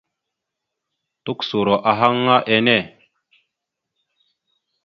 Tukəsoro 1.23 1.75
ahaŋ 1.89 2.15
aŋa 2.31 2.37
enne. 2.55 2.77